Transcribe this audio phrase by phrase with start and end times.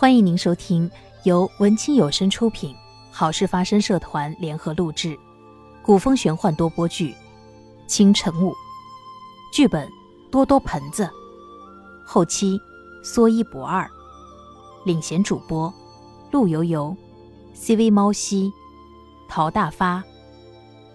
[0.00, 0.88] 欢迎您收听
[1.24, 2.72] 由文清有声出品、
[3.10, 5.18] 好事发生社团联合录制、
[5.82, 7.10] 古风玄幻多播剧
[7.88, 8.52] 《清晨雾》，
[9.52, 9.90] 剧本
[10.30, 11.10] 多多盆子，
[12.06, 12.56] 后期
[13.02, 13.90] 说一不二，
[14.84, 15.74] 领衔主播
[16.30, 16.96] 陆游游、
[17.52, 18.52] CV 猫西、
[19.28, 20.00] 陶大发、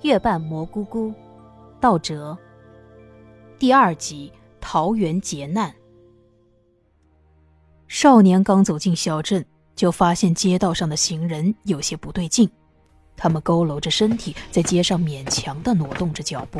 [0.03, 1.13] 月半蘑菇菇、
[1.81, 2.37] 道哲。
[3.59, 4.31] 第二集
[4.61, 5.75] 桃园劫难。
[7.93, 12.49] 少年刚走进小镇，就发现街道上的行人有些不对劲。
[13.15, 16.59] 他们佝偻着身体，在街上勉强地挪动着脚步。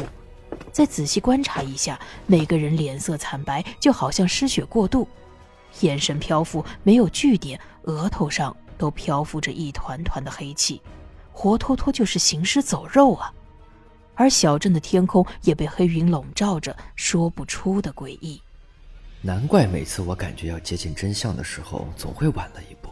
[0.71, 5.07] 再仔细观察一下，每个人脸色惨白，就好像失血过度，
[5.79, 10.79] 眼神漂浮，没有据点，额头上都漂浮着一团团的黑气，
[11.31, 13.33] 活脱脱就是行尸走肉啊！
[14.13, 18.39] 而小镇的天空也被黑云笼罩着，说不出的诡异。
[19.25, 22.89] 难怪每次我感觉要接近真相的时候，总会晚了一步。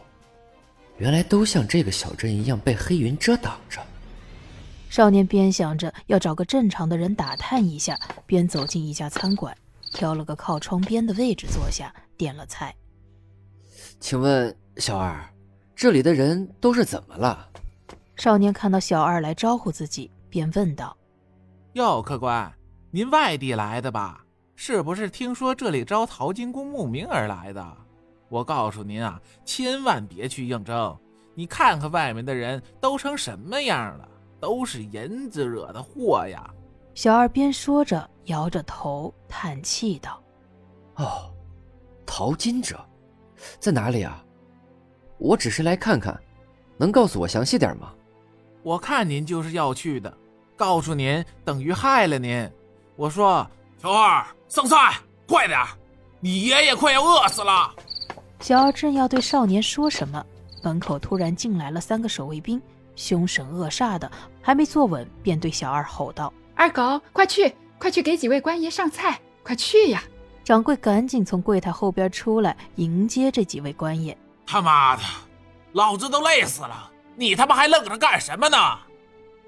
[0.98, 3.82] 原来都像这个小镇一样被黑云遮挡着。
[4.90, 9.54] 少年边想着要找个正常的人打探一下，边走进一家餐馆，
[9.91, 12.73] 挑了个靠窗边的位置坐下，点了菜。
[13.99, 15.21] 请问小二，
[15.76, 17.49] 这里的人都是怎么了？
[18.16, 20.95] 少年看到小二来招呼自己，便问道
[21.73, 22.54] ：“哟，客官，
[22.91, 24.23] 您外地来的吧？”
[24.63, 27.77] 是不是听说这里招淘金工慕名而来的？
[28.29, 30.95] 我告诉您啊，千万别去应征。
[31.34, 34.07] 你看看外面的人都成什么样了，
[34.39, 36.48] 都是银子惹的祸呀！
[36.93, 40.21] 小二边说着，摇着头叹气道
[40.98, 41.34] ：“哦，
[42.05, 42.79] 淘金者
[43.59, 44.23] 在哪里啊？
[45.17, 46.15] 我只是来看看，
[46.77, 47.91] 能告诉我详细点吗？”
[48.62, 50.15] 我看您就是要去的，
[50.55, 52.48] 告诉您等于害了您。
[52.95, 53.49] 我说。
[53.82, 54.93] 小二，上菜，
[55.27, 55.60] 快点！
[56.20, 57.74] 你爷爷快要饿死了。
[58.40, 60.23] 小二正要对少年说什么，
[60.62, 62.62] 门口突然进来了三个守卫兵，
[62.96, 70.03] 凶神恶煞的，还没坐稳，便对小二吼道：“二狗，快去，快去给几位官爷上菜，快去呀！”
[70.45, 74.16] 掌柜赶紧从柜台后边出来迎接这几位官爷。
[74.45, 75.01] 他妈的，
[75.72, 78.57] 老子都累死了，你他妈还愣着干什么呢？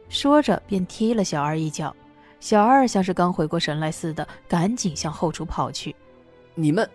[0.09, 1.95] 说着便踢了小二一脚。
[2.43, 5.95] 小二像是刚回过神来似的，赶紧向后厨跑去。
[6.55, 6.87] 你们，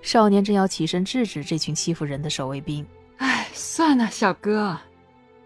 [0.00, 2.86] 少年正要起身制止这群欺负人的守卫兵。
[3.16, 4.78] 哎，算了，小哥，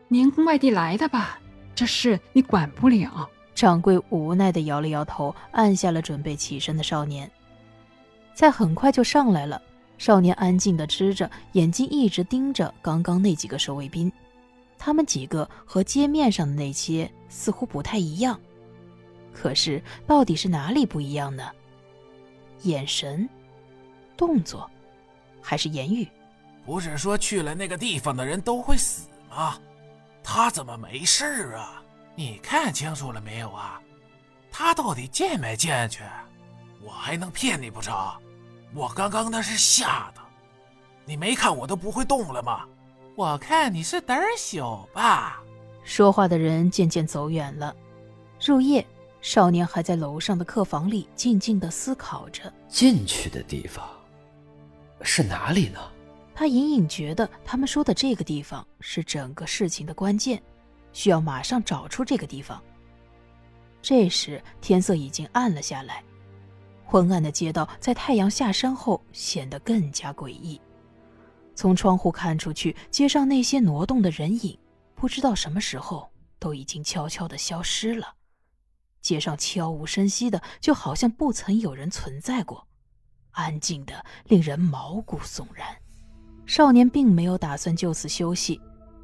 [0.09, 1.41] 您外地来的吧？
[1.75, 3.31] 这事你管不了。
[3.55, 7.31] 掌柜无奈的摇了摇头，按下了准备起身的少年。
[8.34, 9.62] 菜很快就上来了，
[9.97, 14.12] 少年安静的吃着，眼睛一直盯着刚刚那几个守卫兵。
[14.77, 18.39] 他们几个和街面上的那些似乎不太一样。
[19.33, 21.51] 可是，到底是哪里不一样呢？
[22.63, 23.29] 眼神、
[24.17, 24.71] 动作，
[25.41, 26.07] 还是言语？
[26.67, 29.59] 不是说去了那个地方的人都会死吗？
[30.23, 31.83] 他怎么没事啊？
[32.15, 33.81] 你看清楚了没有啊？
[34.53, 36.03] 他到底进没进去？
[36.83, 37.97] 我还能骗你不成？
[38.75, 40.21] 我刚刚那是吓的，
[41.05, 42.67] 你没看我都不会动了吗？
[43.17, 45.43] 我看你是胆小吧。
[45.83, 47.75] 说话的人渐渐走远了。
[48.45, 48.87] 入夜。
[49.20, 53.88] 少年还在楼上的客房里静静的思考着，进去的地方
[55.03, 55.78] 是哪里呢？
[56.34, 60.42] 他隐隐觉得他们说的这个地方是整个事情的关键，
[60.92, 62.62] 需要马上找出这个地方。
[63.82, 66.02] 这时天色已经暗了下来，
[66.87, 70.58] 昏暗的街道在太阳下山后显得更加诡异。
[71.54, 74.58] 从窗户看出去，街上那些挪动的人影，
[74.94, 78.14] 不知道什么时候都已经悄悄地消失了。
[79.00, 82.66] 街上悄无声息的，就好像不曾有人存在过，
[83.33, 85.66] 安静的令人毛骨悚然。
[86.47, 88.61] 少年并没有打算就此休息，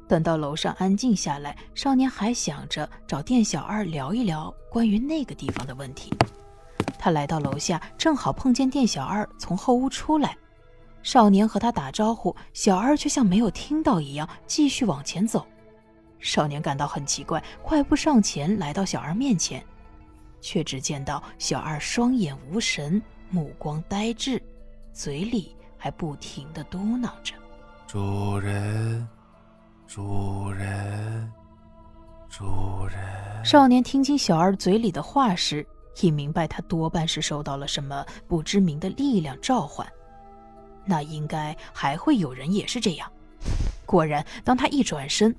[0.07, 6.13] 等到楼上安静下来，少年还想着找店小二聊一聊关于那个地方的问题。
[6.99, 10.37] 他来到楼下，正好碰见店小二从后屋出来。
[11.03, 15.47] 少年和他打招呼，小二却像没有听到一样，继续往前走。
[16.19, 19.63] 少年感到很奇怪，快步上前来到小二面前。
[20.41, 24.41] 却只见到小二双眼无神，目光呆滞，
[24.93, 27.33] 嘴里还不停的嘟囔着
[27.87, 29.07] ：“主人，
[29.87, 31.31] 主人，
[32.29, 32.97] 主人。”
[33.43, 35.65] 少年听清小二嘴里的话时，
[36.01, 39.87] 已明白他多半是受到了什么不知名的力量召唤。
[40.85, 43.11] 那应该还会有人也是这样。
[43.85, 45.35] 果然，当他一转身。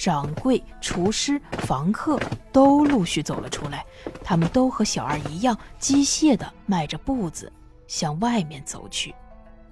[0.00, 2.18] 掌柜、厨师、房客
[2.50, 3.84] 都陆续走了出来，
[4.24, 7.52] 他们都和小二一样，机械地迈着步子
[7.86, 9.14] 向外面走去。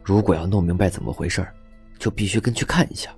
[0.02, 1.48] 如果要弄明白怎么回事，
[1.98, 3.10] 就必须跟去看一下。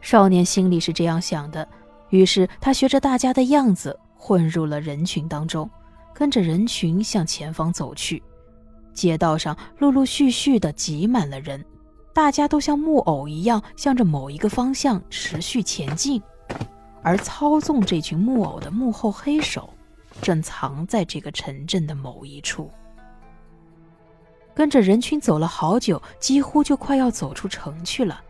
[0.00, 1.68] 少年心里是这样想的，
[2.10, 5.70] 于是他学着大家的样子混入了人群当中，
[6.12, 8.20] 跟着人群向前方走去。
[8.92, 11.64] 街道上陆陆续续的挤满了人，
[12.12, 16.22] 大家都像木偶一样向着某一个方向持续前进，
[17.02, 19.72] 而操纵这群木偶的幕后黑手，
[20.20, 22.70] 正藏在这个城镇的某一处。
[24.54, 28.20] 跟着人群走了好久，几乎就快要走出城去了。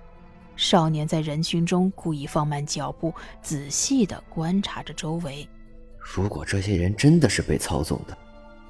[0.55, 5.49] 少年在人群中故意放慢脚步，仔细地观察着周围。
[5.99, 8.17] 如果这些人真的是被操纵的，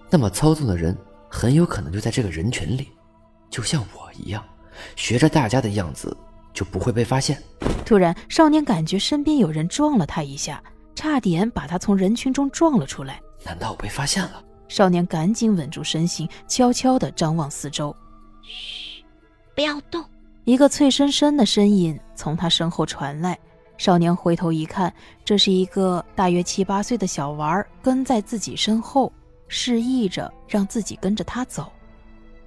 [0.09, 0.97] 那么操纵的人
[1.29, 2.89] 很有可能就在这个人群里，
[3.51, 4.43] 就像我一样，
[4.97, 6.17] 学着大家的样子，
[6.53, 7.43] 就不会被发现。
[7.85, 10.63] 突然，少年感觉身边有人撞了他一下，
[10.95, 13.21] 差点把他从人群中撞了出来。
[13.45, 14.43] 难道我被发现了？
[14.69, 17.95] 少年赶紧稳住身形，悄悄地张望四周。
[18.43, 19.05] 嘘，
[19.55, 20.05] 不要动。
[20.45, 23.39] 一个脆生生的声音从他身后传来。
[23.79, 24.93] 少年回头一看，
[25.25, 29.13] 这是一个大约七八岁的小娃儿跟在自己身后，
[29.49, 31.71] 示意着让自己跟着他走。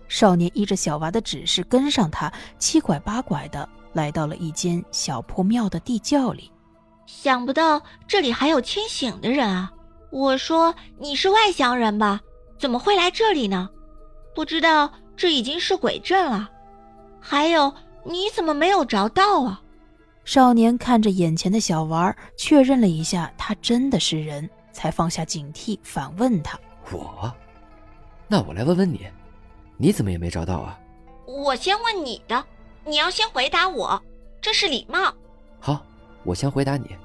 [0.07, 6.51] 少年依着小娃的指示跟上他，七拐八拐的来到了一间小破庙的地窖里。
[7.05, 9.71] 想不到这里还有清醒的人啊！
[10.11, 12.19] 我说你是外乡人吧？
[12.57, 13.69] 怎么会来这里呢？
[14.33, 16.49] 不知道这已经是鬼镇了。
[17.19, 17.73] 还有
[18.03, 19.61] 你怎么没有着道啊？
[20.23, 26.59] 少年看着眼前的小娃，确认了一下他真的是人，才放下警惕，反问他
[26.91, 27.31] ：“我？
[28.27, 29.07] 那我来问问你，
[29.77, 30.79] 你怎么也没找到啊？”
[31.25, 32.45] 我先问你的，
[32.85, 34.01] 你要先回答我，
[34.41, 35.13] 这是礼貌。
[35.59, 35.83] 好，
[36.23, 36.95] 我先回答你。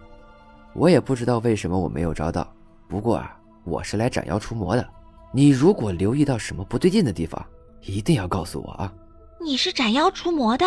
[0.74, 2.46] 我也不知道为什么我没有找到。
[2.88, 4.88] 不过啊，我是来斩妖除魔的。
[5.32, 7.44] 你如果留意到什么不对劲的地方，
[7.82, 8.92] 一定要告诉我啊！
[9.40, 10.66] 你是斩妖除魔的，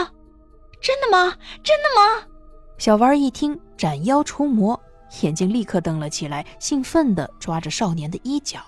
[0.82, 1.36] 真的吗？
[1.64, 2.28] 真的吗？
[2.78, 4.80] 小娃一听斩妖除魔，
[5.22, 8.60] 眼睛立刻瞪了起来，兴奋地抓着少年的衣角。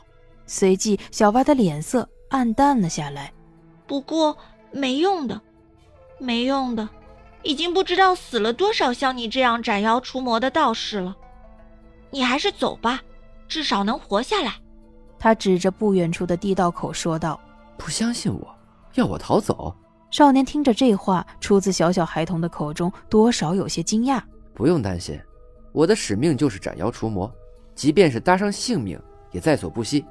[0.45, 3.31] 随即，小娃的脸色暗淡了下来。
[3.87, 4.37] 不过
[4.71, 5.39] 没用的，
[6.19, 6.87] 没用的，
[7.43, 11.15] 已经不知道死了多少像你这样斩妖除魔的道士了。
[12.09, 13.01] 你还是走吧。
[13.47, 14.55] 至少能活下来，
[15.19, 17.39] 他指着不远处的地道口说道
[17.77, 18.55] ：“不相信我，
[18.95, 19.71] 要我逃走？”
[20.09, 24.19] 少年听着这话出自小小孩童的口中，多少有些惊讶。
[24.55, 25.19] 不用担心，
[25.71, 27.31] 我的使命就是斩妖除魔，
[27.75, 28.99] 即便是搭上性命
[29.31, 30.03] 也在所不惜。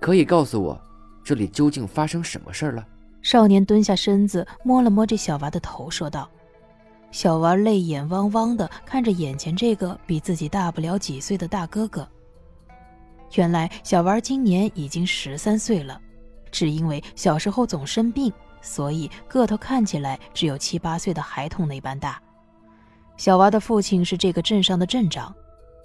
[0.00, 0.80] 可以告诉我，
[1.28, 2.86] 这里究竟发生什么事了？
[3.20, 6.26] 少年蹲下身子，摸了摸这小娃的头，说道。
[7.10, 12.08] 小娃泪眼汪汪地看着眼前这个比自己大不了几岁的大哥哥。
[13.34, 16.00] 原来小娃今年已经十三岁了，
[16.50, 18.32] 只因为小时候总生病，
[18.62, 22.18] 所以个头看起来只有七八岁的孩童那般大。
[23.18, 25.34] 小娃的父亲是这个镇上的镇长，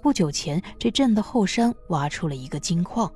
[0.01, 3.11] 不久前这镇的后山挖出了一个金矿，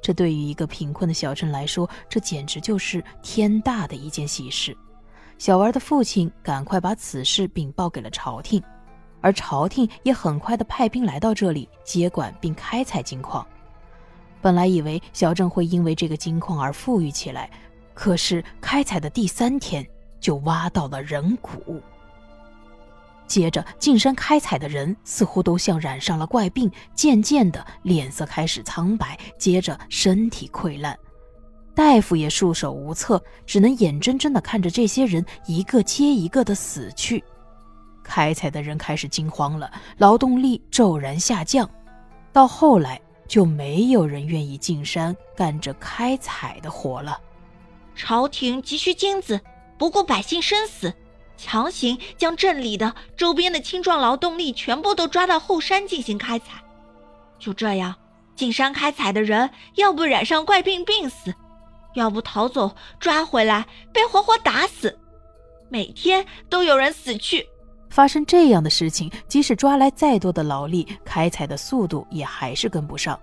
[0.00, 4.76] 这对于一个贫困的小镇来说，这简直就是天大的一件喜事。
[5.38, 8.62] 小娃的父亲赶快把此事禀报给了朝廷。
[9.22, 13.44] 而朝廷也很快的派兵来到这里接管并开采金矿。
[14.40, 17.50] 本来以为小镇会因为这个金矿而富裕起来，
[17.92, 19.84] 可是开采的第三天
[20.20, 21.82] 就挖到了人骨。
[23.26, 30.96] 接着进山开采的人似乎都像染上了怪病，渐渐的脸色开始苍白，接着身体溃烂。
[31.74, 37.22] 大夫也束手无策，只能眼睁睁的看着这些人一个接一个的死去。
[38.02, 41.68] 开采的人开始惊慌了，劳动力骤然下降，
[42.32, 47.20] 到后来就没有人愿意进山干这开采的活了。
[47.94, 49.40] 朝廷急需金子，
[49.76, 50.94] 不顾百姓生死，
[51.36, 56.62] 强行将镇里的周边的青壮劳动力全部都抓到后山进行开采。
[57.38, 57.94] 就这样，
[58.34, 61.34] 进山开采的人要不染上怪病病死，
[61.94, 64.98] 要不逃走抓回来被活活打死，
[65.68, 67.46] 每天都有人死去。
[67.90, 73.18] 发生这样的事情，即使抓来再多的劳力，开采的速度也还是跟不上。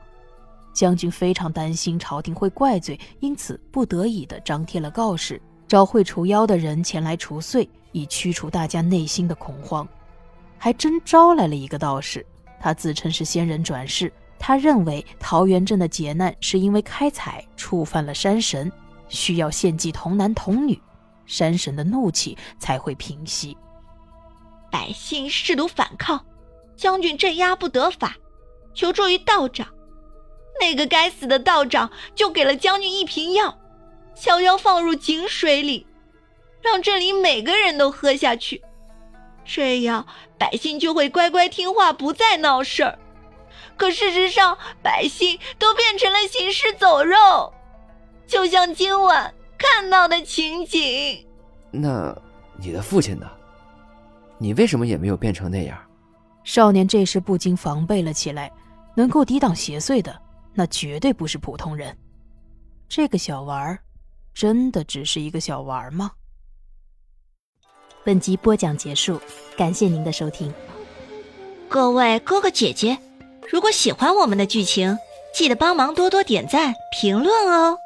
[0.73, 9.87] 将军非常担心朝廷会怪罪，因此不得已的张贴了告示，召会除妖的人前来除祟，以驱除大家内心的恐慌。
[10.57, 12.25] 还真招来了一个道士，
[12.59, 18.71] 他自称是仙人转世，他认为桃源镇的劫难是因为开采触犯了山神，
[19.07, 20.81] 需要献祭童男童女，
[21.25, 23.57] 山神的怒气才会平息。
[24.71, 26.25] 百姓试图反抗，
[26.75, 28.15] 将军镇压不得法，
[28.73, 29.67] 求助于道长。
[30.61, 33.57] 那个该死的道长就给了将军一瓶药，
[34.15, 35.85] 悄悄放入井水里。
[36.63, 38.63] 让这里每个人都喝下去，
[39.43, 42.97] 这样百姓就会乖乖听话，不再闹事儿。
[43.75, 47.53] 可事实上，百姓都变成了行尸走肉，
[48.25, 51.27] 就像今晚看到的情景。
[51.69, 52.15] 那
[52.57, 53.29] 你的父亲呢？
[54.37, 55.77] 你为什么也没有变成那样？
[56.43, 58.51] 少年这时不禁防备了起来。
[58.95, 60.21] 能够抵挡邪祟的，
[60.53, 61.97] 那绝对不是普通人。
[62.87, 63.79] 这个小娃儿，
[64.35, 66.11] 真的只是一个小娃儿吗？
[68.05, 69.17] 本集播讲结束，
[69.55, 70.53] 感谢您的收听。
[71.69, 72.97] 各位哥哥姐姐，
[73.49, 74.97] 如果喜欢我们的剧情，
[75.33, 77.79] 记得帮忙多多点赞、评论哦。